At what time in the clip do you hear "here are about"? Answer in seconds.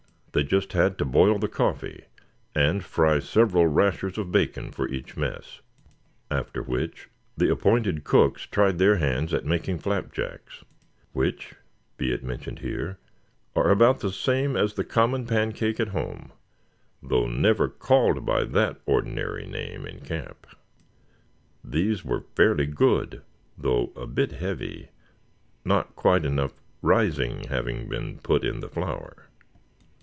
12.59-13.99